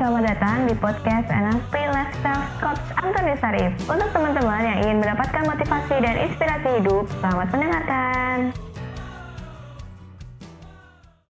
selamat 0.00 0.32
datang 0.32 0.64
di 0.64 0.72
podcast 0.80 1.28
NLP 1.28 1.74
Lifestyle 1.92 2.48
Coach 2.56 2.80
Antoni 2.96 3.36
Sarif. 3.36 3.76
Untuk 3.84 4.08
teman-teman 4.16 4.64
yang 4.64 4.78
ingin 4.80 4.96
mendapatkan 4.96 5.44
motivasi 5.44 6.00
dan 6.00 6.16
inspirasi 6.24 6.68
hidup, 6.80 7.04
selamat 7.20 7.52
mendengarkan. 7.52 8.36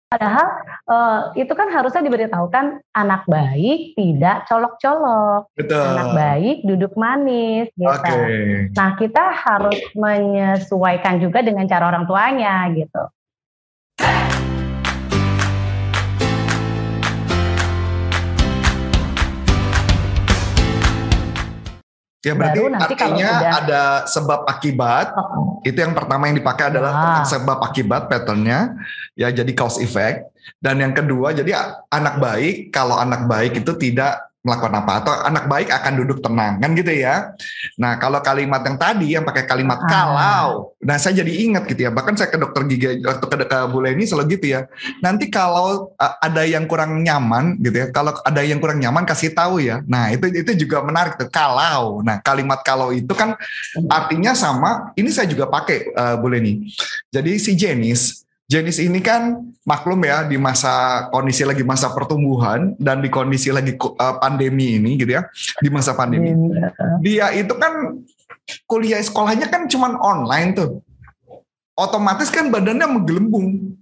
Padahal 0.06 0.46
uh, 0.86 1.20
itu 1.34 1.50
kan 1.50 1.66
harusnya 1.74 2.06
diberitahukan 2.06 2.78
anak 2.94 3.26
baik 3.26 3.98
tidak 3.98 4.46
colok-colok, 4.46 5.50
Betul. 5.58 5.86
anak 5.90 6.08
baik 6.14 6.56
duduk 6.62 6.94
manis, 6.94 7.66
gitu. 7.74 7.90
Oke. 7.90 8.70
Nah 8.70 8.94
kita 8.94 9.34
harus 9.34 9.82
menyesuaikan 9.98 11.18
juga 11.18 11.42
dengan 11.42 11.66
cara 11.66 11.90
orang 11.90 12.06
tuanya, 12.06 12.70
gitu. 12.70 13.02
Ya 22.20 22.36
berarti 22.36 22.60
Baru 22.60 22.68
nanti 22.68 22.94
kalau 22.94 23.16
artinya 23.16 23.32
sudah- 23.32 23.54
ada 23.58 23.82
sebab 24.04 24.40
akibat. 24.44 25.06
Oh, 25.16 25.56
Itu 25.60 25.76
yang 25.76 25.92
pertama 25.92 26.28
yang 26.28 26.36
dipakai 26.36 26.68
adalah 26.68 26.92
Ah. 26.92 27.24
sebab 27.24 27.60
akibat 27.60 28.08
patternnya. 28.08 28.76
Ya 29.12 29.28
jadi 29.28 29.48
cause 29.52 29.80
effect. 29.80 30.28
Dan 30.56 30.80
yang 30.80 30.92
kedua 30.92 31.32
jadi 31.32 31.56
anak 31.88 32.16
baik 32.16 32.54
kalau 32.70 32.96
anak 32.96 33.24
baik 33.24 33.56
itu 33.56 33.72
tidak 33.74 34.29
melakukan 34.40 34.72
apa 34.72 34.92
atau 35.04 35.12
anak 35.28 35.44
baik 35.52 35.68
akan 35.68 35.92
duduk 36.00 36.24
tenang 36.24 36.56
kan 36.56 36.72
gitu 36.72 36.92
ya. 36.96 37.36
Nah 37.76 38.00
kalau 38.00 38.24
kalimat 38.24 38.64
yang 38.64 38.76
tadi 38.80 39.06
yang 39.12 39.24
pakai 39.24 39.44
kalimat 39.44 39.76
Ah. 39.80 39.88
kalau, 39.88 40.48
nah 40.80 40.96
saya 40.96 41.20
jadi 41.20 41.32
ingat 41.44 41.68
gitu 41.68 41.88
ya. 41.88 41.90
Bahkan 41.92 42.16
saya 42.16 42.32
ke 42.32 42.40
dokter 42.40 42.64
gigi 42.68 43.04
waktu 43.04 43.24
ke, 43.28 43.36
ke 43.44 43.58
Bu 43.68 43.84
Leni 43.84 44.08
selalu 44.08 44.40
gitu 44.40 44.56
ya. 44.56 44.60
Nanti 45.04 45.28
kalau 45.28 45.92
uh, 45.92 46.14
ada 46.24 46.48
yang 46.48 46.64
kurang 46.64 47.04
nyaman 47.04 47.60
gitu 47.60 47.84
ya, 47.84 47.86
kalau 47.92 48.16
ada 48.24 48.40
yang 48.40 48.60
kurang 48.60 48.80
nyaman 48.80 49.04
kasih 49.04 49.36
tahu 49.36 49.60
ya. 49.60 49.84
Nah 49.84 50.08
itu 50.08 50.32
itu 50.32 50.64
juga 50.64 50.80
menarik 50.80 51.20
tuh 51.20 51.28
kalau. 51.28 52.00
Nah 52.00 52.20
kalimat 52.24 52.64
kalau 52.64 52.96
itu 52.96 53.12
kan 53.12 53.36
artinya 53.92 54.32
sama. 54.32 54.92
Ini 54.96 55.08
saya 55.12 55.28
juga 55.28 55.52
pakai 55.52 55.92
uh, 55.92 56.16
Bu 56.16 56.32
Leni. 56.32 56.64
Jadi 57.12 57.36
si 57.36 57.52
Jenis 57.52 58.24
Jenis 58.50 58.82
ini 58.82 58.98
kan 58.98 59.46
maklum 59.62 60.02
ya 60.02 60.26
di 60.26 60.34
masa 60.34 61.06
kondisi 61.14 61.46
lagi 61.46 61.62
masa 61.62 61.94
pertumbuhan 61.94 62.74
dan 62.82 62.98
di 62.98 63.06
kondisi 63.06 63.54
lagi 63.54 63.78
uh, 63.78 64.18
pandemi 64.18 64.74
ini 64.74 64.98
gitu 64.98 65.14
ya 65.14 65.22
di 65.62 65.70
masa 65.70 65.94
pandemi 65.94 66.34
dia 66.98 67.30
itu 67.30 67.54
kan 67.54 68.02
kuliah 68.66 68.98
sekolahnya 68.98 69.46
kan 69.46 69.70
cuman 69.70 69.94
online 70.02 70.50
tuh 70.58 70.82
otomatis 71.78 72.26
kan 72.34 72.50
badannya 72.50 72.90
menggelembung 72.90 73.78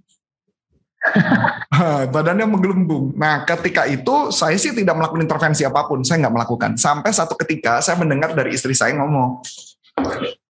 badannya 2.13 2.43
menggelembung. 2.43 3.15
Nah, 3.15 3.47
ketika 3.47 3.87
itu 3.87 4.31
saya 4.35 4.59
sih 4.59 4.75
tidak 4.75 4.99
melakukan 4.99 5.23
intervensi 5.23 5.63
apa 5.63 5.87
pun, 5.87 6.03
saya 6.03 6.27
nggak 6.27 6.35
melakukan. 6.35 6.71
Sampai 6.75 7.15
satu 7.15 7.39
ketika 7.39 7.79
saya 7.79 7.95
mendengar 7.95 8.35
dari 8.35 8.51
istri 8.51 8.75
saya 8.75 8.99
ngomong, 8.99 9.39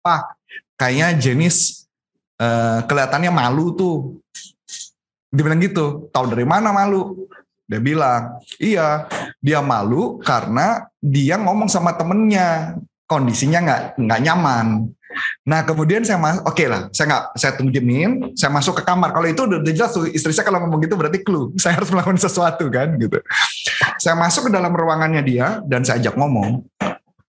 Pak, 0.02 0.22
kayaknya 0.82 1.14
Jenis 1.14 1.80
eh, 2.42 2.80
kelihatannya 2.89 3.31
malu 3.31 3.78
tuh. 3.78 3.97
Dia 5.31 5.47
bilang 5.47 5.61
gitu, 5.64 6.11
tahu 6.11 6.34
dari 6.34 6.44
mana 6.44 6.75
malu? 6.75 7.30
Dia 7.72 7.80
bilang, 7.80 8.44
iya, 8.59 9.08
dia 9.39 9.64
malu 9.64 10.20
karena 10.20 10.92
dia 11.00 11.39
ngomong 11.39 11.72
sama 11.72 11.95
temennya, 11.95 12.75
kondisinya 13.08 13.64
nggak 13.64 13.81
nggak 13.95 14.22
nyaman. 14.28 14.92
Nah 15.48 15.64
kemudian 15.64 16.03
saya 16.03 16.20
mas, 16.20 16.39
oke 16.44 16.64
lah, 16.67 16.88
saya 16.92 17.06
nggak, 17.11 17.23
saya 17.36 17.52
tungguin, 17.56 18.36
saya 18.36 18.52
masuk 18.52 18.80
ke 18.80 18.83
kamar. 18.83 19.16
Kalau 19.16 19.28
itu 19.28 19.42
udah 19.48 19.59
jelas 19.72 19.95
istri 20.11 20.36
saya 20.36 20.48
kalau 20.48 20.64
ngomong 20.67 20.83
gitu 20.83 21.00
berarti 21.00 21.23
clue, 21.23 21.52
saya 21.64 21.80
harus 21.80 21.92
melakukan 21.92 22.20
sesuatu 22.20 22.67
kan 22.67 22.95
gitu. 23.00 23.23
Saya 24.00 24.20
masuk 24.20 24.48
ke 24.48 24.52
dalam 24.52 24.76
ruangannya 24.76 25.23
dia 25.23 25.64
dan 25.64 25.88
saya 25.88 26.03
ajak 26.03 26.20
ngomong. 26.20 26.67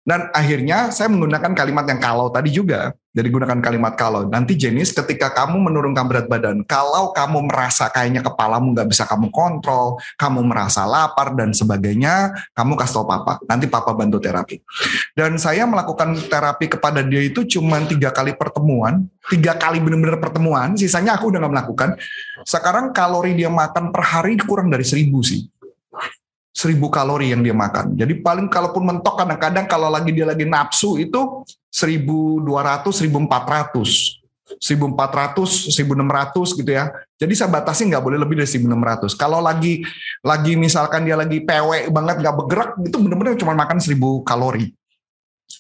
Dan 0.08 0.32
akhirnya 0.32 0.88
saya 0.88 1.12
menggunakan 1.12 1.52
kalimat 1.52 1.84
yang 1.84 2.00
kalau 2.00 2.32
tadi 2.32 2.48
juga. 2.48 2.96
Jadi 3.12 3.28
gunakan 3.28 3.60
kalimat 3.60 3.92
kalau. 3.92 4.24
Nanti 4.24 4.56
jenis 4.56 4.96
ketika 4.96 5.28
kamu 5.36 5.68
menurunkan 5.68 6.06
berat 6.08 6.26
badan, 6.32 6.64
kalau 6.64 7.12
kamu 7.12 7.44
merasa 7.44 7.92
kayaknya 7.92 8.24
kepalamu 8.24 8.72
nggak 8.72 8.88
bisa 8.88 9.04
kamu 9.04 9.28
kontrol, 9.28 10.00
kamu 10.16 10.48
merasa 10.48 10.88
lapar 10.88 11.36
dan 11.36 11.52
sebagainya, 11.52 12.32
kamu 12.56 12.78
kasih 12.80 13.02
tau 13.02 13.04
papa. 13.04 13.36
Nanti 13.44 13.68
papa 13.68 13.92
bantu 13.92 14.16
terapi. 14.16 14.64
Dan 15.12 15.36
saya 15.36 15.68
melakukan 15.68 16.16
terapi 16.24 16.72
kepada 16.72 17.04
dia 17.04 17.20
itu 17.20 17.44
cuma 17.44 17.76
tiga 17.84 18.08
kali 18.08 18.32
pertemuan, 18.32 19.04
tiga 19.28 19.60
kali 19.60 19.76
benar-benar 19.76 20.24
pertemuan. 20.24 20.72
Sisanya 20.72 21.20
aku 21.20 21.28
udah 21.28 21.44
nggak 21.44 21.52
melakukan. 21.52 21.90
Sekarang 22.48 22.96
kalori 22.96 23.36
dia 23.36 23.52
makan 23.52 23.92
per 23.92 24.08
hari 24.08 24.40
kurang 24.40 24.72
dari 24.72 24.88
seribu 24.88 25.20
sih. 25.20 25.44
Seribu 26.58 26.90
kalori 26.90 27.30
yang 27.30 27.38
dia 27.46 27.54
makan. 27.54 27.94
Jadi 27.94 28.18
paling 28.18 28.50
kalaupun 28.50 28.82
mentok 28.82 29.14
kadang-kadang 29.22 29.70
kalau 29.70 29.86
lagi 29.86 30.10
dia 30.10 30.26
lagi 30.26 30.42
nafsu 30.42 30.98
itu 30.98 31.46
1200, 31.70 32.98
1400. 32.98 34.18
1400, 34.58 35.70
1600 35.70 36.58
gitu 36.58 36.70
ya. 36.74 36.90
Jadi 37.14 37.32
saya 37.38 37.46
batasi 37.52 37.86
nggak 37.86 38.02
boleh 38.02 38.18
lebih 38.18 38.42
dari 38.42 38.50
1600. 38.50 39.14
Kalau 39.14 39.38
lagi 39.38 39.86
lagi 40.26 40.58
misalkan 40.58 41.06
dia 41.06 41.14
lagi 41.14 41.38
pewek 41.46 41.94
banget 41.94 42.26
nggak 42.26 42.34
bergerak 42.34 42.70
itu 42.82 42.96
benar-benar 42.98 43.38
cuma 43.38 43.54
makan 43.54 43.78
1000 43.78 44.26
kalori. 44.26 44.74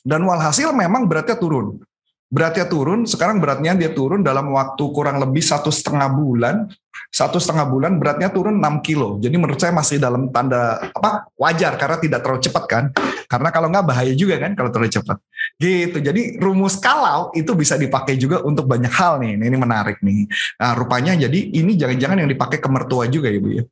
Dan 0.02 0.26
walhasil 0.26 0.74
memang 0.74 1.06
beratnya 1.06 1.38
turun. 1.38 1.78
Beratnya 2.28 2.68
turun, 2.68 3.08
sekarang 3.08 3.40
beratnya 3.40 3.72
dia 3.72 3.88
turun 3.88 4.20
dalam 4.20 4.52
waktu 4.52 4.84
kurang 4.92 5.16
lebih 5.16 5.40
satu 5.40 5.72
setengah 5.72 6.12
bulan. 6.12 6.68
Satu 7.08 7.40
setengah 7.40 7.64
bulan 7.72 7.96
beratnya 7.96 8.28
turun 8.28 8.60
6 8.60 8.84
kilo. 8.84 9.16
Jadi 9.16 9.32
menurut 9.40 9.56
saya 9.56 9.72
masih 9.72 9.96
dalam 9.96 10.28
tanda 10.28 10.92
apa 10.92 11.24
wajar 11.40 11.80
karena 11.80 11.96
tidak 11.96 12.20
terlalu 12.20 12.40
cepat 12.44 12.64
kan. 12.68 12.84
Karena 13.24 13.48
kalau 13.48 13.72
nggak 13.72 13.86
bahaya 13.88 14.12
juga 14.12 14.36
kan 14.36 14.52
kalau 14.52 14.68
terlalu 14.68 14.92
cepat. 14.92 15.16
Gitu. 15.56 16.04
Jadi 16.04 16.36
rumus 16.36 16.76
kalau 16.76 17.32
itu 17.32 17.48
bisa 17.56 17.80
dipakai 17.80 18.20
juga 18.20 18.44
untuk 18.44 18.68
banyak 18.68 18.92
hal 18.92 19.24
nih. 19.24 19.40
Ini 19.40 19.56
menarik 19.56 20.04
nih. 20.04 20.28
Nah, 20.60 20.76
rupanya 20.76 21.16
jadi 21.16 21.40
ini 21.48 21.80
jangan-jangan 21.80 22.20
yang 22.20 22.28
dipakai 22.28 22.60
ke 22.60 22.68
mertua 22.68 23.08
juga 23.08 23.32
ya 23.32 23.40
Bu 23.40 23.56
ya. 23.56 23.64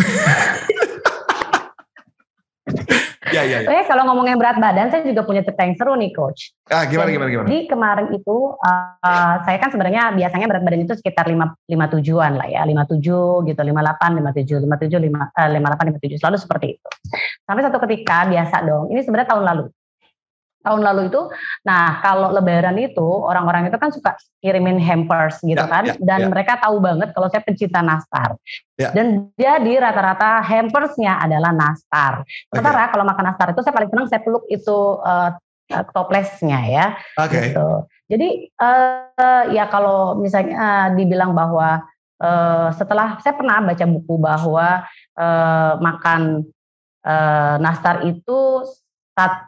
ya, 3.30 3.42
ya, 3.46 3.58
ya. 3.64 3.68
Eh 3.70 3.84
kalau 3.86 4.06
ngomongin 4.10 4.36
berat 4.36 4.58
badan, 4.60 4.90
saya 4.90 5.06
juga 5.06 5.22
punya 5.24 5.40
cerita 5.46 5.62
yang 5.62 5.74
seru 5.78 5.94
nih, 5.96 6.10
coach. 6.12 6.54
Ah, 6.70 6.86
gimana, 6.86 7.10
gimana, 7.10 7.30
gimana? 7.30 7.46
Jadi 7.50 7.58
kemarin 7.66 8.06
itu 8.14 8.36
uh, 8.54 9.34
saya 9.42 9.58
kan 9.58 9.70
sebenarnya 9.74 10.14
biasanya 10.14 10.46
berat 10.46 10.62
badan 10.62 10.86
itu 10.86 10.94
sekitar 10.94 11.26
5 11.26 11.66
57-an 11.66 12.32
lah 12.38 12.48
ya, 12.50 12.62
57 12.66 13.48
gitu, 13.48 13.60
58, 13.60 14.20
57, 14.20 14.66
57, 14.66 15.00
5, 15.00 15.16
uh, 15.16 15.48
58, 15.50 16.18
57, 16.18 16.20
selalu 16.20 16.36
seperti 16.38 16.66
itu. 16.78 16.88
Sampai 17.46 17.62
satu 17.66 17.78
ketika 17.88 18.28
biasa 18.28 18.56
dong, 18.66 18.84
ini 18.90 19.00
sebenarnya 19.02 19.28
tahun 19.34 19.44
lalu. 19.46 19.64
Tahun 20.60 20.80
lalu 20.84 21.08
itu, 21.08 21.22
nah 21.64 22.04
kalau 22.04 22.36
lebaran 22.36 22.76
itu 22.76 23.00
orang-orang 23.04 23.72
itu 23.72 23.80
kan 23.80 23.88
suka 23.88 24.12
kirimin 24.44 24.76
hampers 24.76 25.40
gitu 25.40 25.56
Ya, 25.56 25.64
kan, 25.64 25.84
ya, 25.88 25.96
dan 25.96 26.20
ya. 26.24 26.28
mereka 26.28 26.60
tahu 26.60 26.84
banget 26.84 27.16
kalau 27.16 27.32
saya 27.32 27.40
pencinta 27.40 27.80
nastar. 27.80 28.36
Ya. 28.76 28.92
Dan 28.92 29.32
jadi 29.40 29.80
rata-rata 29.80 30.44
hampersnya 30.44 31.16
adalah 31.16 31.56
nastar. 31.56 32.28
Sementara 32.52 32.92
kalau 32.92 33.08
makan 33.08 33.32
nastar 33.32 33.56
itu 33.56 33.60
saya 33.64 33.72
paling 33.72 33.88
senang 33.88 34.08
saya 34.12 34.20
peluk 34.20 34.44
itu 34.52 34.78
uh, 35.00 35.32
uh, 35.72 35.84
toplesnya 35.96 36.60
ya. 36.68 36.86
Oke. 37.16 37.50
Gitu. 37.50 37.68
Jadi 38.10 38.28
uh, 38.58 39.44
ya 39.54 39.64
kalau 39.70 40.18
misalnya 40.18 40.54
uh, 40.58 40.88
dibilang 40.92 41.32
bahwa 41.32 41.86
uh, 42.20 42.68
setelah 42.74 43.16
saya 43.22 43.38
pernah 43.38 43.62
baca 43.62 43.84
buku 43.86 44.14
bahwa 44.18 44.84
uh, 45.14 45.72
makan 45.78 46.44
uh, 47.06 47.56
nastar 47.62 48.04
itu 48.04 48.66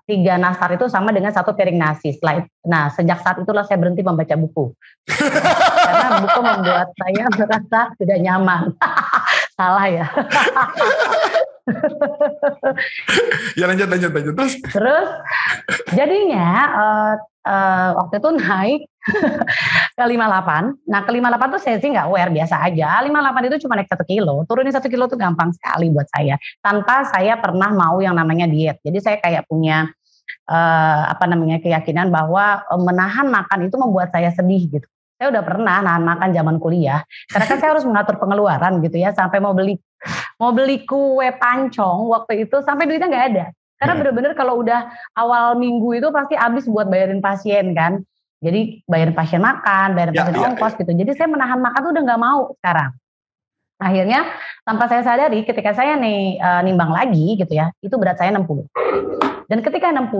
tiga 0.08 0.40
nastar 0.40 0.72
itu 0.74 0.88
sama 0.90 1.14
dengan 1.14 1.30
satu 1.30 1.54
piring 1.54 1.78
nasi. 1.78 2.12
Setelah 2.16 2.42
itu, 2.42 2.48
nah 2.66 2.90
sejak 2.90 3.22
saat 3.22 3.38
itulah 3.40 3.64
saya 3.64 3.78
berhenti 3.78 4.02
membaca 4.04 4.34
buku 4.36 4.74
karena 5.82 6.22
buku 6.22 6.40
membuat 6.40 6.88
saya 6.94 7.24
merasa 7.34 7.80
tidak 7.98 8.18
nyaman. 8.22 8.70
Salah 9.58 9.86
ya. 9.90 10.02
ya 13.58 13.64
lanjut, 13.70 13.88
lanjut, 13.90 14.10
lanjut. 14.10 14.34
Terus? 14.34 14.54
Terus 14.72 15.08
jadinya 15.94 16.48
uh, 16.72 17.14
uh, 17.46 17.90
waktu 17.98 18.14
itu 18.18 18.28
naik 18.38 18.80
ke 19.98 20.02
58. 20.02 20.88
Nah 20.88 21.00
ke 21.02 21.10
58 21.10 21.54
tuh 21.54 21.60
saya 21.60 21.76
sih 21.82 21.90
nggak 21.90 22.06
aware 22.06 22.30
biasa 22.30 22.54
aja. 22.70 23.02
58 23.02 23.48
itu 23.50 23.56
cuma 23.66 23.74
naik 23.78 23.90
satu 23.90 24.04
kilo. 24.06 24.46
Turunin 24.46 24.72
satu 24.74 24.88
kilo 24.88 25.10
tuh 25.10 25.18
gampang 25.18 25.50
sekali 25.54 25.90
buat 25.90 26.06
saya. 26.10 26.38
Tanpa 26.62 27.06
saya 27.10 27.38
pernah 27.38 27.70
mau 27.74 27.98
yang 27.98 28.14
namanya 28.14 28.46
diet. 28.46 28.78
Jadi 28.82 28.98
saya 29.02 29.16
kayak 29.18 29.50
punya 29.50 29.90
uh, 30.48 31.02
apa 31.10 31.24
namanya 31.26 31.58
keyakinan 31.58 32.14
bahwa 32.14 32.62
uh, 32.66 32.80
menahan 32.80 33.26
makan 33.28 33.66
itu 33.66 33.76
membuat 33.78 34.14
saya 34.14 34.30
sedih 34.30 34.78
gitu. 34.78 34.86
Saya 35.18 35.30
udah 35.30 35.42
pernah 35.46 35.78
nahan 35.86 36.02
makan 36.02 36.28
zaman 36.34 36.56
kuliah. 36.58 37.06
Karena 37.30 37.46
kan 37.46 37.58
saya 37.62 37.70
harus 37.78 37.86
mengatur 37.86 38.18
pengeluaran 38.18 38.82
gitu 38.82 38.98
ya. 38.98 39.14
Sampai 39.14 39.38
mau 39.38 39.54
beli 39.54 39.78
mau 40.42 40.50
beli 40.50 40.82
kue 40.82 41.30
pancong 41.38 42.10
waktu 42.10 42.50
itu 42.50 42.58
sampai 42.66 42.90
duitnya 42.90 43.06
nggak 43.06 43.26
ada. 43.34 43.46
Karena 43.82 43.98
Ya. 43.98 44.00
bener-bener 44.06 44.32
kalau 44.38 44.62
udah 44.62 44.94
awal 45.18 45.58
minggu 45.58 45.98
itu 45.98 46.06
pasti 46.14 46.38
habis 46.38 46.70
buat 46.70 46.86
bayarin 46.86 47.18
pasien 47.18 47.74
kan. 47.74 47.98
Jadi 48.38 48.86
bayarin 48.86 49.10
pasien 49.10 49.42
makan, 49.42 49.98
bayarin 49.98 50.14
Ya, 50.14 50.22
pasien 50.22 50.38
ya, 50.38 50.46
ongkos 50.54 50.78
gitu. 50.78 50.94
Jadi 50.94 51.10
saya 51.18 51.26
menahan 51.26 51.58
makan 51.58 51.80
tuh 51.82 51.90
udah 51.90 52.02
nggak 52.06 52.22
mau 52.22 52.54
sekarang. 52.62 52.90
Akhirnya 53.82 54.20
tanpa 54.62 54.86
saya 54.86 55.02
sadari 55.02 55.42
ketika 55.42 55.74
saya 55.74 55.98
nih 55.98 56.38
uh, 56.38 56.62
nimbang 56.62 56.94
lagi 56.94 57.34
gitu 57.34 57.50
ya, 57.50 57.74
itu 57.82 57.90
berat 57.98 58.22
saya 58.22 58.30
60. 58.30 58.70
Dan 59.50 59.58
ketika 59.66 59.90
60, 59.90 60.14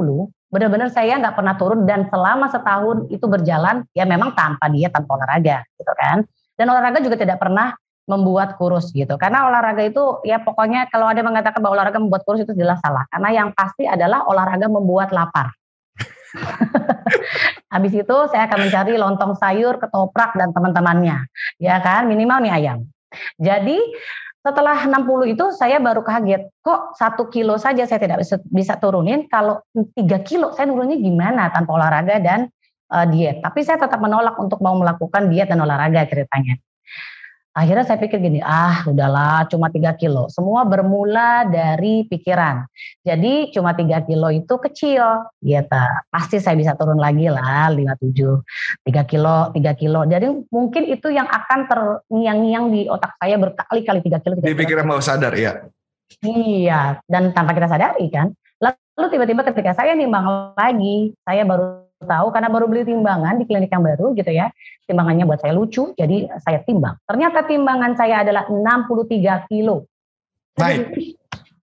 benar-benar 0.51 0.91
saya 0.91 1.23
nggak 1.23 1.39
pernah 1.39 1.55
turun 1.55 1.87
dan 1.87 2.11
selama 2.11 2.51
setahun 2.51 3.07
itu 3.15 3.23
berjalan 3.31 3.87
ya 3.95 4.03
memang 4.03 4.35
tanpa 4.35 4.67
dia 4.75 4.91
tanpa 4.91 5.15
olahraga 5.15 5.63
gitu 5.79 5.93
kan. 5.95 6.27
Dan 6.59 6.67
olahraga 6.67 6.99
juga 6.99 7.15
tidak 7.15 7.39
pernah 7.39 7.79
membuat 8.07 8.59
kurus 8.59 8.91
gitu. 8.91 9.15
Karena 9.15 9.47
olahraga 9.47 9.83
itu 9.87 10.23
ya 10.27 10.43
pokoknya 10.43 10.91
kalau 10.91 11.07
ada 11.07 11.23
yang 11.23 11.31
mengatakan 11.31 11.63
bahwa 11.63 11.79
olahraga 11.79 11.99
membuat 12.03 12.27
kurus 12.27 12.43
itu 12.43 12.55
jelas 12.57 12.83
salah. 12.83 13.07
Karena 13.09 13.31
yang 13.31 13.49
pasti 13.55 13.87
adalah 13.87 14.27
olahraga 14.27 14.67
membuat 14.67 15.15
lapar. 15.15 15.55
Habis 17.73 17.93
itu 18.05 18.17
saya 18.29 18.49
akan 18.51 18.69
mencari 18.69 18.93
lontong 18.99 19.33
sayur, 19.39 19.79
ketoprak 19.79 20.37
dan 20.37 20.51
teman-temannya. 20.51 21.25
Ya 21.63 21.81
kan, 21.81 22.11
minimal 22.11 22.43
mie 22.43 22.53
ayam. 22.53 22.79
Jadi 23.41 23.79
setelah 24.43 24.75
60 24.91 25.39
itu 25.39 25.45
saya 25.55 25.79
baru 25.79 26.03
kaget, 26.03 26.51
kok 26.67 26.99
satu 26.99 27.31
kilo 27.31 27.55
saja 27.63 27.87
saya 27.87 28.03
tidak 28.03 28.27
bisa, 28.27 28.37
bisa 28.51 28.75
turunin, 28.83 29.31
kalau 29.31 29.63
tiga 29.95 30.19
kilo 30.27 30.51
saya 30.51 30.67
turunnya 30.67 30.99
gimana 30.99 31.49
tanpa 31.55 31.79
olahraga 31.79 32.19
dan 32.19 32.51
uh, 32.91 33.07
diet. 33.07 33.39
Tapi 33.39 33.61
saya 33.63 33.79
tetap 33.79 34.03
menolak 34.03 34.35
untuk 34.43 34.59
mau 34.59 34.75
melakukan 34.75 35.31
diet 35.31 35.47
dan 35.47 35.63
olahraga 35.63 36.03
ceritanya. 36.11 36.59
Akhirnya 37.53 37.85
saya 37.85 38.01
pikir 38.01 38.17
gini, 38.17 38.41
ah 38.41 38.81
udahlah 38.89 39.45
cuma 39.53 39.69
3 39.69 39.93
kilo. 40.01 40.25
Semua 40.33 40.65
bermula 40.65 41.45
dari 41.45 42.09
pikiran. 42.09 42.65
Jadi 43.05 43.53
cuma 43.53 43.77
3 43.77 44.09
kilo 44.09 44.33
itu 44.33 44.55
kecil 44.57 45.29
gitu. 45.45 45.85
Pasti 46.09 46.41
saya 46.41 46.57
bisa 46.57 46.73
turun 46.81 46.97
lagi 46.97 47.29
lah 47.29 47.69
57. 47.69 48.89
3 48.89 49.05
kilo, 49.05 49.53
3 49.53 49.77
kilo. 49.77 50.01
Jadi 50.09 50.33
mungkin 50.49 50.83
itu 50.89 51.13
yang 51.13 51.29
akan 51.29 51.61
terngiang-ngiang 51.69 52.73
di 52.73 52.89
otak 52.89 53.21
saya 53.21 53.37
berkali-kali 53.37 54.01
3 54.01 54.25
kilo. 54.25 54.35
3 54.41 54.49
di 54.49 54.57
pikiran 54.57 54.89
mau 54.89 55.05
sadar 55.05 55.37
ya? 55.37 55.69
Iya, 56.25 57.05
dan 57.05 57.37
tanpa 57.37 57.53
kita 57.53 57.69
sadari 57.69 58.09
kan. 58.09 58.33
Lalu 58.97 59.07
tiba-tiba 59.13 59.45
ketika 59.53 59.77
saya 59.77 59.93
nimbang 59.93 60.57
lagi, 60.57 61.13
saya 61.25 61.45
baru 61.45 61.82
tahu 62.05 62.35
karena 62.35 62.49
baru 62.53 62.67
beli 62.69 62.87
timbangan 62.87 63.39
di 63.39 63.45
klinik 63.47 63.71
yang 63.71 63.85
baru 63.85 64.13
gitu 64.13 64.31
ya. 64.31 64.51
Timbangannya 64.87 65.25
buat 65.25 65.41
saya 65.41 65.55
lucu, 65.55 65.95
jadi 65.95 66.29
saya 66.43 66.61
timbang. 66.67 66.99
Ternyata 67.07 67.47
timbangan 67.47 67.95
saya 67.95 68.27
adalah 68.27 68.47
63 68.51 69.49
kilo. 69.49 69.87
Naik. 70.59 70.93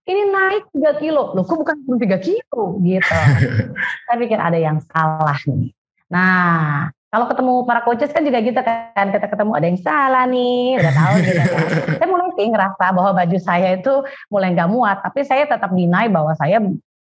Ini 0.08 0.22
naik 0.26 0.64
3 0.74 1.02
kilo. 1.02 1.36
Loh 1.36 1.44
kok 1.46 1.60
bukan 1.60 1.76
63 1.86 2.26
kilo 2.26 2.80
gitu. 2.82 3.16
saya 4.08 4.16
pikir 4.18 4.38
ada 4.40 4.58
yang 4.58 4.82
salah 4.90 5.38
nih. 5.46 5.70
Nah, 6.10 6.90
kalau 7.10 7.26
ketemu 7.26 7.66
para 7.66 7.82
coaches 7.82 8.14
kan 8.14 8.22
juga 8.22 8.38
gitu 8.38 8.58
kan, 8.62 9.06
kita 9.10 9.26
ketemu 9.26 9.52
ada 9.54 9.66
yang 9.66 9.80
salah 9.82 10.24
nih, 10.30 10.78
udah 10.78 10.92
tahu 10.94 11.14
gitu 11.26 11.42
kan. 11.42 11.66
saya 11.98 12.08
mulai 12.10 12.30
sih 12.38 12.46
ngerasa 12.50 12.84
bahwa 12.94 13.10
baju 13.14 13.38
saya 13.42 13.68
itu 13.74 13.94
mulai 14.30 14.48
nggak 14.54 14.70
muat, 14.70 14.98
tapi 15.02 15.26
saya 15.26 15.42
tetap 15.46 15.70
deny 15.74 16.06
bahwa 16.06 16.34
saya 16.38 16.62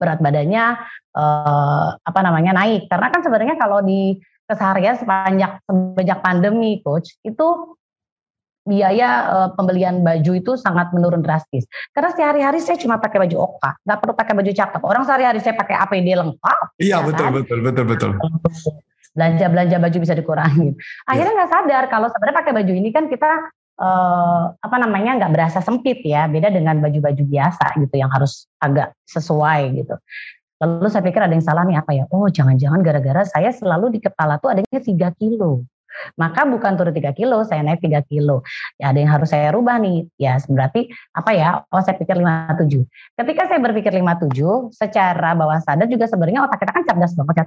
berat 0.01 0.19
badannya 0.25 0.81
uh, 1.13 1.89
apa 2.01 2.21
namanya 2.25 2.57
naik. 2.57 2.89
Karena 2.89 3.13
kan 3.13 3.21
sebenarnya 3.21 3.61
kalau 3.61 3.85
di 3.85 4.17
keseharian 4.49 4.97
sepanjang 4.97 5.61
sejak 6.01 6.19
pandemi 6.25 6.81
coach 6.81 7.15
itu 7.23 7.77
biaya 8.65 9.09
uh, 9.29 9.49
pembelian 9.57 10.01
baju 10.01 10.33
itu 10.37 10.53
sangat 10.57 10.91
menurun 10.97 11.21
drastis. 11.21 11.69
Karena 11.93 12.11
sehari-hari 12.17 12.65
saya 12.65 12.81
cuma 12.81 12.97
pakai 12.97 13.29
baju 13.29 13.37
oka 13.53 13.77
nggak 13.85 13.99
perlu 14.01 14.15
pakai 14.17 14.35
baju 14.35 14.53
cakep. 14.57 14.83
Orang 14.83 15.05
sehari-hari 15.05 15.39
saya 15.45 15.55
pakai 15.55 15.77
APD 15.77 16.09
lengkap 16.17 16.59
iya 16.81 16.99
ya 16.99 17.07
betul 17.07 17.27
kan? 17.29 17.33
betul 17.37 17.59
betul 17.61 17.85
betul. 17.85 18.11
Belanja 19.11 19.47
belanja 19.51 19.77
baju 19.83 19.99
bisa 19.99 20.15
dikurangi 20.15 20.71
akhirnya 21.11 21.33
nggak 21.35 21.51
sadar 21.51 21.85
kalau 21.91 22.07
sebenarnya 22.09 22.39
pakai 22.41 22.53
baju 22.55 22.73
ini 22.73 22.89
kan 22.95 23.05
kita 23.11 23.31
uh, 23.81 24.53
apa 24.61 24.77
namanya 24.77 25.17
nggak 25.25 25.33
berasa 25.33 25.59
sempit 25.65 26.05
ya 26.05 26.29
beda 26.29 26.53
dengan 26.53 26.79
baju-baju 26.79 27.25
biasa 27.25 27.81
gitu 27.81 27.95
yang 27.97 28.13
harus 28.13 28.47
agak 28.61 28.93
sesuai 29.09 29.81
gitu 29.81 29.97
lalu 30.61 30.89
saya 30.93 31.03
pikir 31.03 31.25
ada 31.25 31.33
yang 31.33 31.45
salah 31.45 31.65
nih 31.65 31.81
apa 31.81 31.91
ya 31.97 32.05
oh 32.13 32.29
jangan-jangan 32.29 32.85
gara-gara 32.85 33.25
saya 33.25 33.51
selalu 33.51 33.97
di 33.97 34.01
kepala 34.05 34.37
tuh 34.37 34.53
adanya 34.53 34.79
3 34.79 34.93
kilo 35.17 35.65
maka 36.15 36.47
bukan 36.47 36.79
turun 36.79 36.95
3 36.95 37.13
kilo, 37.19 37.43
saya 37.43 37.67
naik 37.67 37.83
3 37.83 38.07
kilo. 38.07 38.47
Ya 38.79 38.95
ada 38.95 38.99
yang 39.03 39.11
harus 39.11 39.31
saya 39.35 39.51
rubah 39.51 39.83
nih. 39.83 40.07
Ya 40.17 40.39
berarti 40.47 40.91
apa 41.13 41.31
ya? 41.35 41.67
Oh 41.71 41.83
saya 41.83 41.99
pikir 41.99 42.15
57. 42.19 42.87
Ketika 43.19 43.43
saya 43.51 43.59
berpikir 43.59 43.93
57, 43.95 44.71
secara 44.71 45.35
bawah 45.35 45.59
sadar 45.61 45.91
juga 45.91 46.07
sebenarnya 46.07 46.47
otak 46.47 46.63
kita 46.63 46.73
kan 46.73 46.85
cerdas 46.87 47.13
banget. 47.19 47.47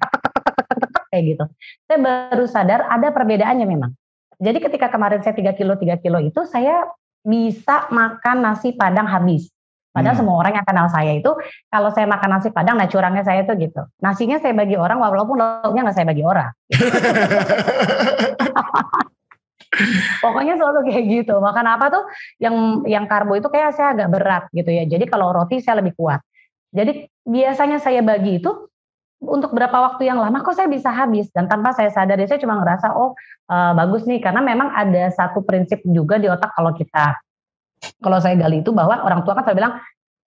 Kayak 1.13 1.23
gitu. 1.23 1.45
Saya 1.87 1.97
baru 2.01 2.45
sadar 2.49 2.79
ada 2.89 3.07
perbedaannya 3.13 3.67
memang. 3.69 3.91
Jadi 4.39 4.57
ketika 4.63 4.89
kemarin 4.89 5.21
saya 5.21 5.35
3 5.35 5.57
kilo 5.57 5.73
3 5.77 6.01
kilo 6.01 6.19
itu 6.21 6.45
saya 6.49 6.85
bisa 7.23 7.87
makan 7.89 8.43
nasi 8.43 8.75
padang 8.75 9.07
habis. 9.07 9.49
Padahal 9.93 10.17
hmm. 10.17 10.21
semua 10.25 10.35
orang 10.41 10.53
yang 10.57 10.65
kenal 10.65 10.89
saya 10.89 11.13
itu 11.13 11.29
kalau 11.69 11.93
saya 11.93 12.09
makan 12.09 12.29
nasi 12.33 12.49
padang, 12.49 12.81
nah 12.81 12.89
curangnya 12.89 13.21
saya 13.21 13.45
itu 13.45 13.53
gitu. 13.61 13.85
Nasinya 14.01 14.41
saya 14.41 14.57
bagi 14.57 14.73
orang 14.73 14.97
walaupun 14.97 15.37
lauknya 15.37 15.85
nggak 15.85 15.95
saya 15.95 16.07
bagi 16.09 16.25
orang. 16.25 16.49
Pokoknya 20.25 20.57
selalu 20.57 20.89
kayak 20.89 21.03
gitu. 21.09 21.37
Makan 21.37 21.65
apa 21.65 21.85
tuh 21.93 22.03
yang 22.41 22.81
yang 22.89 23.05
karbo 23.05 23.37
itu 23.37 23.49
kayak 23.53 23.77
saya 23.77 23.93
agak 23.93 24.09
berat 24.09 24.43
gitu 24.53 24.69
ya. 24.73 24.89
Jadi 24.89 25.05
kalau 25.05 25.29
roti 25.29 25.61
saya 25.61 25.85
lebih 25.85 25.93
kuat. 25.93 26.25
Jadi 26.73 27.05
biasanya 27.21 27.77
saya 27.77 28.01
bagi 28.01 28.41
itu 28.41 28.49
untuk 29.23 29.55
berapa 29.55 29.73
waktu 29.73 30.11
yang 30.11 30.19
lama 30.19 30.43
kok 30.43 30.55
saya 30.55 30.67
bisa 30.67 30.91
habis. 30.91 31.31
Dan 31.31 31.47
tanpa 31.47 31.71
saya 31.71 31.89
sadari 31.89 32.27
saya 32.27 32.39
cuma 32.39 32.59
ngerasa 32.59 32.93
oh 32.93 33.15
uh, 33.49 33.71
bagus 33.73 34.03
nih. 34.03 34.19
Karena 34.19 34.43
memang 34.43 34.71
ada 34.75 35.09
satu 35.15 35.41
prinsip 35.41 35.81
juga 35.87 36.19
di 36.19 36.27
otak 36.27 36.51
kalau 36.53 36.75
kita 36.75 37.17
kalau 37.99 38.19
saya 38.23 38.39
gali 38.39 38.63
itu 38.63 38.71
bahwa 38.71 39.03
orang 39.03 39.27
tua 39.27 39.35
kan 39.35 39.43
saya 39.43 39.59
bilang 39.59 39.73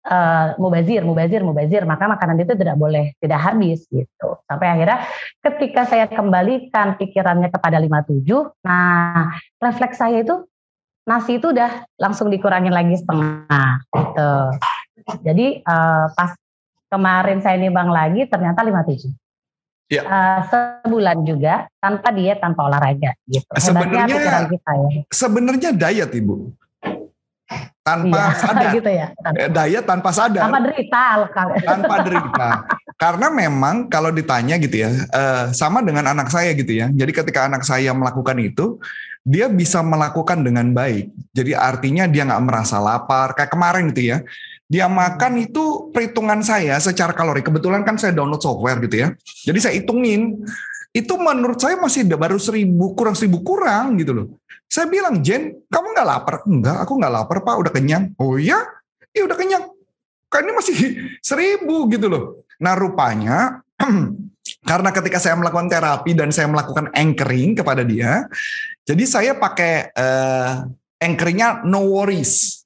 uh, 0.08 0.56
mubazir 0.60 1.04
mubazir 1.04 1.40
mubazir. 1.44 1.82
Maka 1.84 2.08
makanan 2.08 2.40
itu 2.40 2.56
tidak 2.56 2.76
boleh 2.80 3.12
tidak 3.20 3.40
habis 3.40 3.84
gitu. 3.92 4.28
Sampai 4.48 4.66
akhirnya 4.72 5.04
ketika 5.44 5.84
saya 5.84 6.08
kembalikan 6.08 6.96
pikirannya 6.96 7.52
kepada 7.52 7.76
57 7.80 8.24
nah 8.64 9.36
refleks 9.60 10.00
saya 10.00 10.24
itu 10.24 10.44
nasi 11.06 11.38
itu 11.38 11.54
udah 11.54 11.86
langsung 12.02 12.28
dikurangin 12.28 12.74
lagi 12.74 12.98
setengah 12.98 13.84
gitu. 13.94 14.32
Jadi 15.22 15.62
uh, 15.62 16.10
pas 16.12 16.34
Kemarin 16.86 17.42
saya 17.42 17.58
nimbang 17.58 17.90
lagi 17.90 18.30
ternyata 18.30 18.62
57. 18.62 19.10
Ya. 19.86 20.02
Uh, 20.02 20.40
sebulan 20.50 21.22
juga 21.22 21.70
tanpa 21.78 22.10
diet 22.10 22.42
tanpa 22.42 22.66
olahraga 22.66 23.14
gitu. 23.30 23.46
Sebenarnya 23.54 24.46
kita 24.50 24.72
ya. 24.74 24.90
Sebenarnya 25.14 25.70
diet 25.70 26.10
Ibu. 26.10 26.34
Tanpa 27.86 28.18
iya, 28.18 28.38
sadar. 28.42 28.70
gitu 28.74 28.90
ya. 28.90 29.06
Tanpa. 29.14 29.38
Eh, 29.38 29.50
diet 29.50 29.84
tanpa 29.86 30.10
sadar. 30.10 30.42
Tanpa 30.50 30.58
derita. 30.66 31.04
Tanpa 31.70 31.94
derita. 32.02 32.50
Karena 32.98 33.26
memang 33.30 33.86
kalau 33.86 34.10
ditanya 34.10 34.58
gitu 34.58 34.82
ya, 34.82 34.90
uh, 35.14 35.54
sama 35.54 35.86
dengan 35.86 36.10
anak 36.10 36.34
saya 36.34 36.50
gitu 36.58 36.74
ya. 36.74 36.90
Jadi 36.90 37.12
ketika 37.14 37.46
anak 37.46 37.62
saya 37.62 37.94
melakukan 37.94 38.42
itu, 38.42 38.82
dia 39.22 39.46
bisa 39.46 39.86
melakukan 39.86 40.42
dengan 40.42 40.74
baik. 40.74 41.14
Jadi 41.30 41.54
artinya 41.54 42.10
dia 42.10 42.26
nggak 42.26 42.42
merasa 42.42 42.82
lapar. 42.82 43.38
Kayak 43.38 43.54
kemarin 43.54 43.94
gitu 43.94 44.02
ya 44.14 44.18
dia 44.66 44.90
makan 44.90 45.46
itu 45.46 45.94
perhitungan 45.94 46.42
saya 46.42 46.74
secara 46.82 47.14
kalori. 47.14 47.42
Kebetulan 47.42 47.86
kan 47.86 47.94
saya 47.94 48.10
download 48.10 48.42
software 48.42 48.82
gitu 48.82 49.06
ya. 49.06 49.08
Jadi 49.46 49.58
saya 49.62 49.74
hitungin. 49.78 50.42
Itu 50.90 51.20
menurut 51.20 51.60
saya 51.60 51.76
masih 51.76 52.08
baru 52.08 52.40
seribu 52.40 52.96
kurang 52.96 53.12
seribu 53.14 53.44
kurang 53.44 54.00
gitu 54.00 54.16
loh. 54.16 54.26
Saya 54.66 54.90
bilang 54.90 55.22
Jen, 55.22 55.54
kamu 55.68 55.86
nggak 55.92 56.08
lapar? 56.08 56.34
Enggak, 56.48 56.76
aku 56.82 56.92
nggak 56.98 57.12
lapar 57.12 57.38
pak, 57.44 57.54
udah 57.60 57.72
kenyang. 57.72 58.04
Oh 58.18 58.34
iya, 58.40 58.58
iya 59.14 59.22
udah 59.28 59.36
kenyang. 59.38 59.64
Kan 60.32 60.48
ini 60.48 60.52
masih 60.56 60.76
seribu 61.28 61.86
gitu 61.92 62.10
loh. 62.10 62.24
Nah 62.58 62.74
rupanya 62.74 63.60
karena 64.70 64.90
ketika 64.90 65.20
saya 65.20 65.36
melakukan 65.36 65.68
terapi 65.68 66.16
dan 66.16 66.32
saya 66.32 66.48
melakukan 66.48 66.90
anchoring 66.96 67.54
kepada 67.54 67.84
dia, 67.84 68.26
jadi 68.88 69.04
saya 69.04 69.32
pakai 69.36 69.92
uh, 69.94 70.64
anchoringnya 70.98 71.62
no 71.68 71.92
worries, 71.92 72.64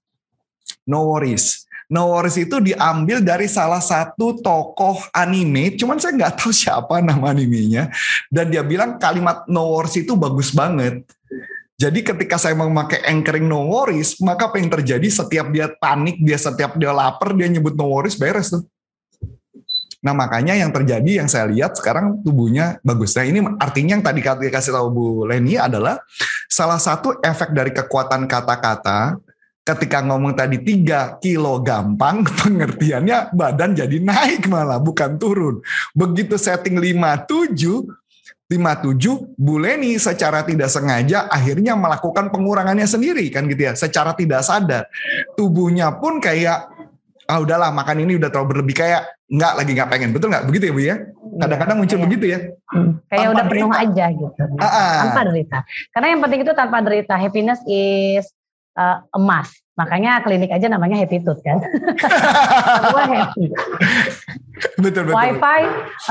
no 0.86 1.12
worries. 1.12 1.66
No 1.90 2.14
Worries 2.14 2.38
itu 2.38 2.62
diambil 2.62 3.18
dari 3.18 3.50
salah 3.50 3.82
satu 3.82 4.38
tokoh 4.38 5.10
anime, 5.10 5.74
cuman 5.74 5.98
saya 5.98 6.14
nggak 6.14 6.34
tahu 6.38 6.54
siapa 6.54 7.02
nama 7.02 7.34
animenya. 7.34 7.90
Dan 8.30 8.54
dia 8.54 8.62
bilang 8.62 8.96
kalimat 8.96 9.44
No 9.50 9.74
Worries 9.74 10.06
itu 10.06 10.14
bagus 10.14 10.54
banget. 10.54 11.02
Jadi 11.80 12.04
ketika 12.04 12.36
saya 12.36 12.52
memakai 12.52 13.00
anchoring 13.08 13.48
no 13.48 13.64
worries, 13.64 14.20
maka 14.20 14.52
apa 14.52 14.60
yang 14.60 14.68
terjadi 14.68 15.08
setiap 15.08 15.48
dia 15.48 15.64
panik, 15.80 16.20
dia 16.20 16.36
setiap 16.36 16.76
dia 16.76 16.92
lapar, 16.92 17.32
dia 17.32 17.48
nyebut 17.48 17.72
no 17.72 17.88
worries, 17.88 18.20
beres 18.20 18.52
tuh. 18.52 18.68
Nah 20.04 20.12
makanya 20.12 20.52
yang 20.56 20.68
terjadi 20.76 21.24
yang 21.24 21.28
saya 21.28 21.48
lihat 21.48 21.80
sekarang 21.80 22.20
tubuhnya 22.20 22.76
bagus. 22.84 23.16
Nah 23.16 23.24
ini 23.24 23.40
artinya 23.56 23.96
yang 23.96 24.04
tadi 24.04 24.20
kasih 24.20 24.76
tahu 24.76 24.88
Bu 24.92 25.06
Leni 25.24 25.56
adalah 25.56 26.04
salah 26.52 26.76
satu 26.76 27.16
efek 27.24 27.56
dari 27.56 27.72
kekuatan 27.72 28.28
kata-kata 28.28 29.16
ketika 29.74 30.02
ngomong 30.02 30.34
tadi 30.34 30.58
3 30.58 31.22
kilo 31.22 31.62
gampang, 31.62 32.26
pengertiannya 32.42 33.30
badan 33.32 33.78
jadi 33.78 33.96
naik 34.00 34.50
malah, 34.50 34.82
bukan 34.82 35.16
turun. 35.16 35.62
Begitu 35.92 36.34
setting 36.34 36.76
57, 36.78 37.86
57 38.50 39.38
Bu 39.38 39.62
Leni 39.62 39.94
secara 39.94 40.42
tidak 40.42 40.66
sengaja 40.66 41.30
akhirnya 41.30 41.78
melakukan 41.78 42.34
pengurangannya 42.34 42.82
sendiri 42.82 43.30
kan 43.30 43.46
gitu 43.46 43.62
ya 43.70 43.78
secara 43.78 44.10
tidak 44.18 44.42
sadar 44.42 44.90
tubuhnya 45.38 45.94
pun 45.94 46.18
kayak 46.18 46.66
ah 47.30 47.38
udahlah 47.38 47.70
makan 47.70 48.02
ini 48.02 48.18
udah 48.18 48.26
terlalu 48.26 48.58
berlebih 48.58 48.74
kayak 48.74 49.06
nggak 49.30 49.54
lagi 49.54 49.70
nggak 49.70 49.86
pengen 49.86 50.10
betul 50.10 50.34
nggak 50.34 50.50
begitu 50.50 50.66
ya 50.66 50.72
Bu 50.74 50.82
ya 50.82 50.96
kadang-kadang 51.38 51.76
muncul 51.78 51.94
Iya. 51.94 52.04
begitu 52.10 52.24
ya 52.26 52.38
Hmm, 52.70 53.02
kayak 53.06 53.18
Tanpa 53.26 53.34
udah 53.34 53.44
penuh 53.50 53.70
derita. 53.70 53.82
aja 53.82 54.04
gitu. 54.14 54.42
Ah, 54.62 54.66
ah. 54.70 54.94
Tanpa 55.02 55.22
derita. 55.26 55.58
Karena 55.90 56.06
yang 56.14 56.20
penting 56.22 56.40
itu 56.46 56.52
tanpa 56.54 56.76
derita. 56.86 57.14
Happiness 57.18 57.58
is 57.66 58.30
uh, 58.76 59.02
emas. 59.14 59.50
Makanya 59.78 60.20
klinik 60.20 60.52
aja 60.52 60.68
namanya 60.68 61.00
Happy 61.00 61.24
Tooth 61.24 61.40
kan. 61.40 61.56
Semua 62.84 63.04
happy. 63.08 63.44
betul 64.76 65.08
betul 65.08 65.16
Wifi 65.16 65.60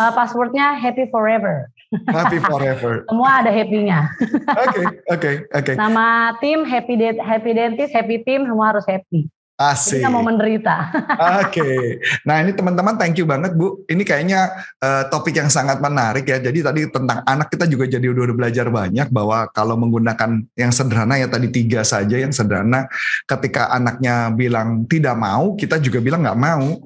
uh, 0.02 0.12
passwordnya 0.18 0.74
happy 0.74 1.06
forever. 1.14 1.70
happy 2.10 2.42
forever 2.42 3.02
Semua 3.10 3.46
ada 3.46 3.54
happy-nya. 3.54 4.10
oke 4.50 4.82
oke 5.14 5.32
oke 5.54 5.72
Nama 5.78 6.34
tim 6.42 6.66
happy 6.66 6.98
dent, 6.98 7.22
happy 7.22 7.52
dentist, 7.54 7.94
happy 7.94 8.26
team 8.26 8.50
semua 8.50 8.74
harus 8.74 8.86
happy. 8.90 9.30
Asik 9.60 10.00
nggak 10.00 10.16
mau 10.16 10.24
menderita. 10.24 10.88
Oke, 11.44 12.00
nah 12.24 12.40
ini 12.40 12.56
teman-teman 12.56 12.96
thank 12.96 13.20
you 13.20 13.28
banget 13.28 13.52
Bu. 13.60 13.84
Ini 13.92 14.08
kayaknya 14.08 14.56
eh, 14.80 15.04
topik 15.12 15.36
yang 15.36 15.52
sangat 15.52 15.84
menarik 15.84 16.24
ya. 16.24 16.40
Jadi 16.40 16.64
tadi 16.64 16.82
tentang 16.88 17.20
anak 17.28 17.52
kita 17.52 17.68
juga 17.68 17.84
jadi 17.84 18.08
udah, 18.08 18.24
udah 18.32 18.38
belajar 18.40 18.72
banyak 18.72 19.12
bahwa 19.12 19.52
kalau 19.52 19.76
menggunakan 19.76 20.48
yang 20.56 20.72
sederhana 20.72 21.20
ya 21.20 21.28
tadi 21.28 21.52
tiga 21.52 21.84
saja 21.84 22.16
yang 22.16 22.32
sederhana. 22.32 22.88
Ketika 23.28 23.68
anaknya 23.68 24.32
bilang 24.32 24.88
tidak 24.88 25.20
mau, 25.20 25.60
kita 25.60 25.76
juga 25.84 26.00
bilang 26.00 26.24
nggak 26.24 26.40
mau. 26.40 26.80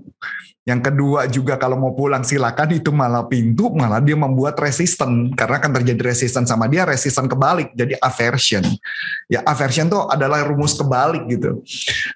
Yang 0.64 0.82
kedua 0.92 1.28
juga 1.28 1.60
kalau 1.60 1.76
mau 1.76 1.92
pulang 1.92 2.24
silakan 2.24 2.72
itu 2.72 2.88
malah 2.88 3.28
pintu 3.28 3.68
malah 3.76 4.00
dia 4.00 4.16
membuat 4.16 4.56
resisten 4.56 5.36
karena 5.36 5.60
akan 5.60 5.72
terjadi 5.76 6.02
resisten 6.08 6.48
sama 6.48 6.72
dia 6.72 6.88
resisten 6.88 7.28
kebalik 7.28 7.76
jadi 7.76 8.00
aversion. 8.00 8.64
Ya 9.28 9.44
aversion 9.44 9.92
tuh 9.92 10.08
adalah 10.08 10.40
rumus 10.48 10.80
kebalik 10.80 11.28
gitu. 11.28 11.60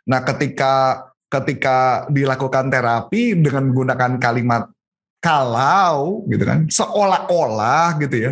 Nah, 0.08 0.24
ketika 0.24 1.04
ketika 1.28 2.08
dilakukan 2.08 2.72
terapi 2.72 3.36
dengan 3.36 3.68
menggunakan 3.68 4.16
kalimat 4.16 4.72
kalau 5.20 6.24
gitu 6.32 6.48
kan, 6.48 6.72
seolah-olah 6.72 8.00
gitu 8.00 8.16
ya. 8.16 8.32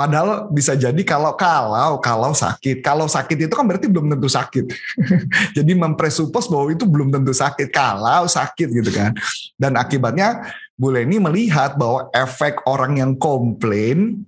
Padahal 0.00 0.48
bisa 0.48 0.72
jadi 0.72 0.96
kalau 1.04 1.36
kalau 1.36 2.00
kalau 2.00 2.32
sakit, 2.32 2.80
kalau 2.80 3.04
sakit 3.04 3.44
itu 3.44 3.52
kan 3.52 3.68
berarti 3.68 3.84
belum 3.84 4.08
tentu 4.16 4.32
sakit. 4.32 4.64
jadi 5.60 5.72
mempresupos 5.76 6.48
bahwa 6.48 6.72
itu 6.72 6.88
belum 6.88 7.12
tentu 7.12 7.36
sakit 7.36 7.68
kalau 7.68 8.24
sakit 8.24 8.80
gitu 8.80 8.88
kan. 8.96 9.12
Dan 9.60 9.76
akibatnya 9.76 10.40
Bu 10.72 10.88
Leni 10.88 11.20
melihat 11.20 11.76
bahwa 11.76 12.08
efek 12.16 12.64
orang 12.64 12.96
yang 12.96 13.12
komplain 13.20 14.24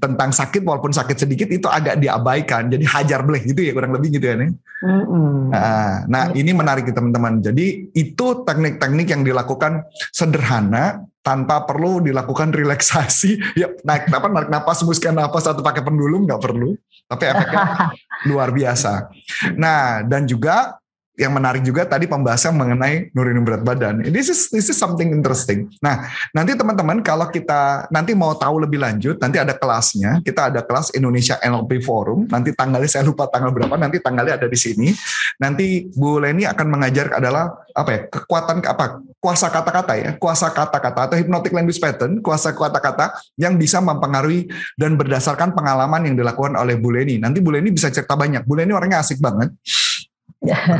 tentang 0.00 0.32
sakit 0.32 0.64
walaupun 0.64 0.92
sakit 0.92 1.16
sedikit 1.26 1.48
itu 1.52 1.68
agak 1.68 2.00
diabaikan. 2.00 2.72
Jadi 2.72 2.84
hajar 2.88 3.20
beleh 3.24 3.42
gitu 3.44 3.60
ya 3.60 3.72
kurang 3.76 3.92
lebih 3.92 4.16
gitu 4.16 4.24
ya. 4.24 4.36
Nih. 4.40 4.50
Mm-mm. 4.82 5.52
Nah, 5.52 6.08
nah 6.08 6.24
ini 6.32 6.50
menarik 6.56 6.88
ya, 6.88 6.94
teman-teman. 6.96 7.44
Jadi 7.44 7.92
itu 7.92 8.26
teknik-teknik 8.42 9.06
yang 9.12 9.22
dilakukan 9.22 9.84
sederhana 10.10 11.04
tanpa 11.22 11.62
perlu 11.68 12.02
dilakukan 12.02 12.50
relaksasi. 12.50 13.38
Ya 13.60 13.68
naik 13.84 14.08
apa 14.08 14.26
narik 14.26 14.50
napas, 14.50 14.82
hembuskan 14.82 15.14
napas 15.14 15.44
atau 15.44 15.62
pakai 15.62 15.84
pendulum 15.84 16.24
nggak 16.24 16.40
perlu. 16.40 16.74
Tapi 17.06 17.24
efeknya 17.28 17.64
luar 18.28 18.48
biasa. 18.50 19.12
Nah 19.60 20.02
dan 20.02 20.24
juga 20.24 20.81
yang 21.12 21.36
menarik 21.36 21.60
juga 21.60 21.84
tadi 21.84 22.08
pembahasan 22.08 22.56
mengenai 22.56 23.12
nurunin 23.12 23.44
berat 23.44 23.60
badan. 23.60 24.00
This 24.08 24.32
is 24.32 24.48
this 24.48 24.72
is 24.72 24.76
something 24.80 25.12
interesting. 25.12 25.68
Nah, 25.84 26.08
nanti 26.32 26.56
teman-teman 26.56 27.04
kalau 27.04 27.28
kita 27.28 27.84
nanti 27.92 28.16
mau 28.16 28.32
tahu 28.32 28.64
lebih 28.64 28.80
lanjut, 28.80 29.20
nanti 29.20 29.36
ada 29.36 29.52
kelasnya. 29.52 30.24
Kita 30.24 30.48
ada 30.48 30.64
kelas 30.64 30.96
Indonesia 30.96 31.36
NLP 31.44 31.84
Forum. 31.84 32.24
Nanti 32.32 32.56
tanggalnya 32.56 32.88
saya 32.88 33.04
lupa 33.04 33.28
tanggal 33.28 33.52
berapa, 33.52 33.76
nanti 33.76 34.00
tanggalnya 34.00 34.40
ada 34.40 34.48
di 34.48 34.56
sini. 34.56 34.88
Nanti 35.36 35.84
Bu 35.92 36.16
Leni 36.16 36.48
akan 36.48 36.66
mengajar 36.72 37.12
adalah 37.20 37.60
apa 37.76 37.90
ya? 37.92 38.00
Kekuatan 38.08 38.64
apa? 38.64 39.04
Kuasa 39.22 39.52
kata-kata 39.52 39.92
ya, 39.94 40.10
kuasa 40.18 40.50
kata-kata 40.50 41.12
atau 41.12 41.16
hypnotic 41.20 41.54
language 41.54 41.78
pattern, 41.78 42.18
kuasa 42.24 42.50
kata-kata 42.56 43.14
yang 43.38 43.54
bisa 43.54 43.78
mempengaruhi 43.78 44.50
dan 44.74 44.98
berdasarkan 44.98 45.54
pengalaman 45.54 46.08
yang 46.08 46.16
dilakukan 46.18 46.56
oleh 46.56 46.74
Bu 46.80 46.90
Leni. 46.90 47.20
Nanti 47.20 47.38
Bu 47.38 47.52
Leni 47.52 47.70
bisa 47.70 47.92
cerita 47.92 48.16
banyak. 48.16 48.48
Bu 48.48 48.56
Leni 48.56 48.72
orangnya 48.72 49.04
asik 49.04 49.20
banget. 49.20 49.52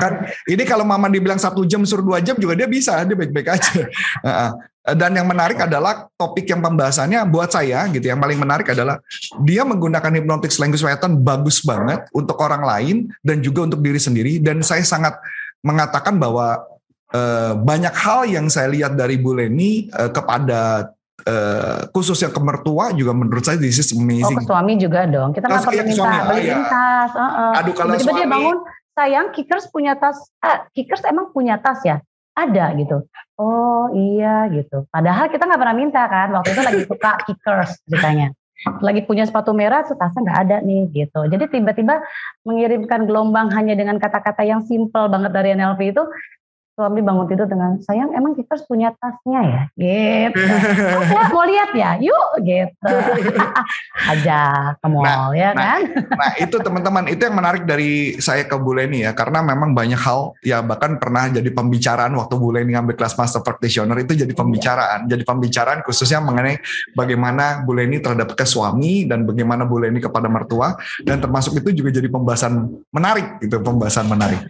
Kan 0.02 0.26
ini 0.50 0.62
kalau 0.66 0.83
mama 0.83 1.07
dibilang 1.07 1.38
satu 1.38 1.62
jam 1.62 1.87
suruh 1.87 2.02
dua 2.02 2.19
jam 2.19 2.35
juga 2.35 2.59
dia 2.59 2.66
bisa 2.66 2.99
dia 3.07 3.14
baik-baik 3.14 3.49
aja 3.54 3.73
dan 4.99 5.14
yang 5.14 5.31
menarik 5.31 5.54
adalah 5.62 6.11
topik 6.19 6.50
yang 6.50 6.59
pembahasannya 6.59 7.23
buat 7.31 7.54
saya 7.54 7.87
gitu 7.95 8.02
yang 8.02 8.19
paling 8.19 8.35
menarik 8.35 8.66
adalah 8.75 8.99
dia 9.47 9.62
menggunakan 9.62 10.11
hypnotic 10.19 10.50
language 10.59 10.83
pattern 10.83 11.23
bagus 11.23 11.62
banget 11.62 12.02
untuk 12.11 12.35
orang 12.42 12.66
lain 12.66 12.97
dan 13.23 13.38
juga 13.38 13.62
untuk 13.71 13.78
diri 13.78 14.02
sendiri 14.02 14.42
dan 14.42 14.59
saya 14.66 14.83
sangat 14.83 15.14
mengatakan 15.62 16.19
bahwa 16.19 16.59
eh, 17.14 17.54
banyak 17.54 17.95
hal 17.95 18.26
yang 18.26 18.50
saya 18.50 18.66
lihat 18.66 18.99
dari 18.99 19.23
Bu 19.23 19.38
Leni 19.38 19.87
eh, 19.87 20.11
kepada 20.11 20.90
eh, 21.23 21.87
khususnya 21.95 22.35
ke 22.35 22.42
mertua 22.42 22.90
juga 22.90 23.14
menurut 23.14 23.47
saya 23.47 23.62
this 23.62 23.78
is 23.78 23.95
Oh 23.95 24.02
amazing 24.02 24.42
ke 24.42 24.50
suami 24.50 24.75
juga 24.75 25.07
dong. 25.07 25.31
Kita 25.31 25.47
Oh, 25.47 25.54
nggak 25.54 25.62
ke 25.71 25.87
minta 25.87 26.11
iya. 26.42 26.59
tas. 26.66 27.12
uh-uh. 27.14 27.52
Aduh, 27.62 27.75
kalau 27.78 27.95
Tiba-tiba 27.95 28.11
dia 28.11 28.26
suami- 28.26 28.35
bangun, 28.35 28.59
sayang 28.97 29.33
Kickers 29.33 29.69
punya 29.73 29.97
tas. 29.97 30.19
Ah, 30.41 30.69
Kickers 30.73 31.05
emang 31.09 31.33
punya 31.33 31.59
tas 31.61 31.81
ya? 31.85 32.01
Ada 32.33 32.73
gitu. 32.81 33.05
Oh 33.37 33.93
iya 33.93 34.49
gitu. 34.49 34.89
Padahal 34.89 35.29
kita 35.29 35.45
nggak 35.45 35.61
pernah 35.61 35.77
minta 35.77 36.03
kan. 36.09 36.33
Waktu 36.33 36.51
itu 36.57 36.63
lagi 36.65 36.81
suka 36.89 37.11
Kickers 37.29 37.81
ceritanya. 37.89 38.33
Lagi 38.79 39.03
punya 39.03 39.27
sepatu 39.27 39.51
merah, 39.51 39.83
tasnya 39.83 40.23
nggak 40.23 40.39
ada 40.47 40.57
nih 40.63 40.87
gitu. 40.95 41.21
Jadi 41.27 41.45
tiba-tiba 41.51 41.99
mengirimkan 42.47 43.11
gelombang 43.11 43.51
hanya 43.51 43.75
dengan 43.75 43.99
kata-kata 43.99 44.47
yang 44.47 44.63
simple 44.63 45.11
banget 45.11 45.35
dari 45.35 45.59
NLP 45.59 45.91
itu. 45.91 46.05
Suami 46.73 47.05
bangun 47.05 47.29
tidur 47.29 47.45
dengan, 47.45 47.76
sayang 47.85 48.17
emang 48.17 48.33
Kickers 48.33 48.64
punya 48.64 48.97
tasnya 48.97 49.41
ya? 49.45 49.62
Gitu. 49.76 50.41
Oke, 51.05 51.17
mau 51.29 51.45
lihat 51.45 51.71
ya? 51.76 52.00
Yuk 52.00 52.41
gitu. 52.41 52.93
Ajak 54.12 54.81
ke 54.81 54.88
mall 54.88 55.33
ya 55.37 55.52
nah, 55.52 55.79
kan? 55.79 55.81
Nah 56.17 56.33
itu 56.41 56.57
teman-teman 56.59 57.05
itu 57.09 57.23
yang 57.23 57.37
menarik 57.37 57.64
dari 57.69 58.17
saya 58.19 58.45
ke 58.49 58.57
Bu 58.59 58.75
Leni 58.75 59.05
ya 59.05 59.12
karena 59.12 59.45
memang 59.45 59.76
banyak 59.76 60.00
hal 60.00 60.35
ya 60.43 60.61
bahkan 60.64 60.97
pernah 60.97 61.29
jadi 61.31 61.47
pembicaraan 61.52 62.12
waktu 62.17 62.35
Bu 62.37 62.50
Leni 62.55 62.75
ngambil 62.75 62.99
kelas 62.99 63.14
master 63.14 63.45
practitioner 63.45 63.97
itu 64.02 64.17
jadi 64.17 64.33
pembicaraan 64.33 65.07
jadi 65.07 65.23
pembicaraan 65.23 65.85
khususnya 65.87 66.19
mengenai 66.19 66.59
bagaimana 66.97 67.62
Bu 67.62 67.76
Leni 67.76 68.02
terhadap 68.02 68.35
ke 68.35 68.43
suami 68.43 69.07
dan 69.07 69.23
bagaimana 69.29 69.69
Bu 69.69 69.83
Leni 69.83 70.02
kepada 70.02 70.26
mertua 70.26 70.75
dan 71.05 71.23
termasuk 71.23 71.59
itu 71.59 71.83
juga 71.83 71.95
jadi 71.95 72.09
pembahasan 72.09 72.71
menarik 72.91 73.38
gitu 73.43 73.61
pembahasan 73.62 74.09
menarik. 74.09 74.41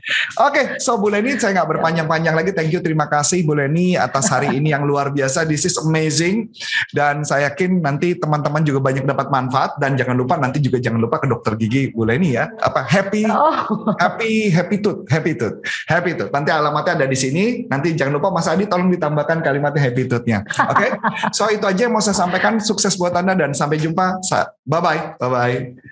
Oke 0.40 0.80
so 0.80 0.96
Bu 0.96 1.12
Leni 1.12 1.36
saya 1.36 1.60
nggak 1.60 1.68
berpanjang-panjang 2.12 2.34
lagi. 2.36 2.50
Thank 2.52 2.70
you 2.76 2.80
terima 2.84 3.06
kasih 3.08 3.40
Bu 3.48 3.56
Leni 3.56 3.96
atas 3.96 4.28
hari 4.28 4.60
ini 4.60 4.76
yang 4.76 4.84
luar 4.84 5.08
biasa. 5.08 5.48
This 5.48 5.64
is 5.64 5.80
amazing. 5.80 6.52
Dan 6.92 7.24
saya 7.24 7.48
yakin 7.48 7.80
nanti 7.80 8.12
teman-teman 8.20 8.60
juga 8.60 8.84
banyak 8.84 9.08
dapat 9.08 9.32
manfaat. 9.32 9.80
Dan 9.80 9.96
jangan 9.96 10.16
lupa 10.20 10.36
nanti 10.36 10.60
juga 10.60 10.76
jangan 10.76 11.00
lupa 11.00 11.16
ke 11.22 11.26
dokter 11.26 11.56
gigi 11.56 11.88
Bu 11.96 12.04
Leni 12.04 12.36
ya. 12.36 12.52
Apa 12.60 12.84
happy 12.84 13.24
Oh, 13.32 13.96
happy 13.96 14.52
happy 14.52 14.76
tooth 14.82 15.08
happy 15.08 15.32
tooth 15.32 15.56
happy 15.88 16.12
tooth. 16.12 16.28
Nanti 16.28 16.50
alamatnya 16.52 17.02
ada 17.02 17.06
di 17.08 17.16
sini. 17.16 17.64
Nanti 17.66 17.96
jangan 17.96 18.20
lupa 18.20 18.28
Mas 18.28 18.50
Adi 18.50 18.68
tolong 18.68 18.92
ditambahkan 18.92 19.40
kalimatnya 19.40 19.80
happy 19.80 20.04
tooth-nya. 20.04 20.44
Oke? 20.68 20.86
So 21.32 21.48
itu 21.48 21.64
aja 21.64 21.88
yang 21.88 21.94
mau 21.96 22.04
saya 22.04 22.18
sampaikan. 22.18 22.60
Sukses 22.60 22.92
buat 23.00 23.16
anda 23.16 23.32
dan 23.32 23.56
sampai 23.56 23.80
jumpa. 23.80 24.20
Bye 24.68 24.80
bye 24.82 25.00
bye 25.16 25.30
bye 25.30 25.91